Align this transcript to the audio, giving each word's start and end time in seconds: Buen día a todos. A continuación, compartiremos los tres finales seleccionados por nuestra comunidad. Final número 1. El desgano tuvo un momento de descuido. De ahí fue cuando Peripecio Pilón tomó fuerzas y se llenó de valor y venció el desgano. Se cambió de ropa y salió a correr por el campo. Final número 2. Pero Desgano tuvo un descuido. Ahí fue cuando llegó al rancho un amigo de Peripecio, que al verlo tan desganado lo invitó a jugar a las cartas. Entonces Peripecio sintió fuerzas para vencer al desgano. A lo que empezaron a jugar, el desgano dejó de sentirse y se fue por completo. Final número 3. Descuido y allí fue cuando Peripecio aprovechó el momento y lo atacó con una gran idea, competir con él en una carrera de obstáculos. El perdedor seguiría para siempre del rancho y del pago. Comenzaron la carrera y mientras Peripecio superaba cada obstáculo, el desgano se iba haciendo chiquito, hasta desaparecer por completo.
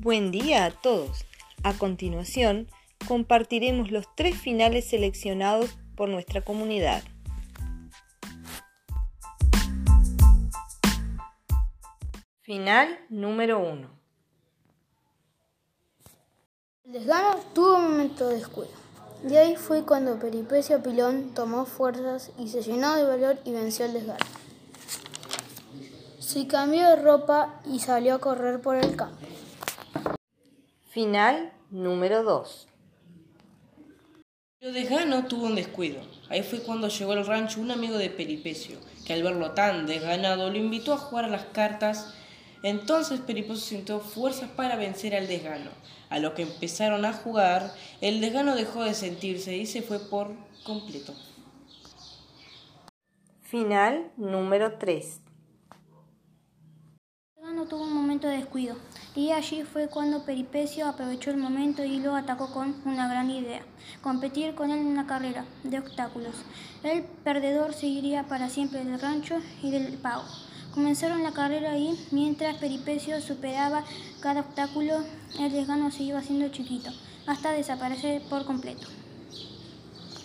Buen 0.00 0.30
día 0.30 0.64
a 0.64 0.70
todos. 0.70 1.24
A 1.64 1.74
continuación, 1.74 2.68
compartiremos 3.08 3.90
los 3.90 4.06
tres 4.14 4.38
finales 4.38 4.88
seleccionados 4.88 5.76
por 5.96 6.08
nuestra 6.08 6.40
comunidad. 6.40 7.02
Final 12.42 12.96
número 13.08 13.58
1. 13.58 13.90
El 16.84 16.92
desgano 16.92 17.40
tuvo 17.52 17.78
un 17.78 17.90
momento 17.90 18.28
de 18.28 18.36
descuido. 18.36 18.70
De 19.24 19.36
ahí 19.36 19.56
fue 19.56 19.84
cuando 19.84 20.20
Peripecio 20.20 20.80
Pilón 20.80 21.34
tomó 21.34 21.64
fuerzas 21.64 22.30
y 22.38 22.46
se 22.46 22.62
llenó 22.62 22.94
de 22.94 23.02
valor 23.02 23.38
y 23.44 23.50
venció 23.50 23.86
el 23.86 23.94
desgano. 23.94 24.24
Se 26.20 26.46
cambió 26.46 26.88
de 26.88 27.02
ropa 27.02 27.60
y 27.66 27.80
salió 27.80 28.14
a 28.14 28.20
correr 28.20 28.60
por 28.60 28.76
el 28.76 28.94
campo. 28.94 29.26
Final 30.98 31.52
número 31.70 32.24
2. 32.24 32.66
Pero 34.58 34.72
Desgano 34.72 35.28
tuvo 35.28 35.46
un 35.46 35.54
descuido. 35.54 36.00
Ahí 36.28 36.42
fue 36.42 36.58
cuando 36.58 36.88
llegó 36.88 37.12
al 37.12 37.24
rancho 37.24 37.60
un 37.60 37.70
amigo 37.70 37.96
de 37.96 38.10
Peripecio, 38.10 38.80
que 39.06 39.12
al 39.12 39.22
verlo 39.22 39.52
tan 39.52 39.86
desganado 39.86 40.50
lo 40.50 40.56
invitó 40.56 40.92
a 40.92 40.98
jugar 40.98 41.26
a 41.26 41.28
las 41.28 41.44
cartas. 41.44 42.14
Entonces 42.64 43.20
Peripecio 43.20 43.64
sintió 43.64 44.00
fuerzas 44.00 44.50
para 44.50 44.74
vencer 44.74 45.14
al 45.14 45.28
desgano. 45.28 45.70
A 46.10 46.18
lo 46.18 46.34
que 46.34 46.42
empezaron 46.42 47.04
a 47.04 47.12
jugar, 47.12 47.72
el 48.00 48.20
desgano 48.20 48.56
dejó 48.56 48.82
de 48.82 48.94
sentirse 48.94 49.56
y 49.56 49.66
se 49.66 49.82
fue 49.82 50.00
por 50.00 50.34
completo. 50.64 51.14
Final 53.42 54.10
número 54.16 54.78
3. 54.78 55.27
Descuido 58.26 58.74
y 59.14 59.30
allí 59.30 59.62
fue 59.62 59.88
cuando 59.88 60.24
Peripecio 60.24 60.86
aprovechó 60.86 61.30
el 61.30 61.36
momento 61.36 61.84
y 61.84 62.00
lo 62.00 62.16
atacó 62.16 62.52
con 62.52 62.74
una 62.84 63.08
gran 63.08 63.30
idea, 63.30 63.62
competir 64.02 64.54
con 64.54 64.70
él 64.70 64.80
en 64.80 64.86
una 64.86 65.06
carrera 65.06 65.44
de 65.62 65.78
obstáculos. 65.78 66.34
El 66.82 67.02
perdedor 67.02 67.74
seguiría 67.74 68.24
para 68.24 68.48
siempre 68.48 68.84
del 68.84 69.00
rancho 69.00 69.36
y 69.62 69.70
del 69.70 69.94
pago. 69.98 70.24
Comenzaron 70.74 71.22
la 71.22 71.32
carrera 71.32 71.78
y 71.78 71.98
mientras 72.10 72.56
Peripecio 72.56 73.20
superaba 73.20 73.84
cada 74.20 74.40
obstáculo, 74.40 75.04
el 75.38 75.52
desgano 75.52 75.90
se 75.90 76.02
iba 76.02 76.18
haciendo 76.18 76.48
chiquito, 76.48 76.90
hasta 77.26 77.52
desaparecer 77.52 78.22
por 78.22 78.44
completo. 78.44 78.88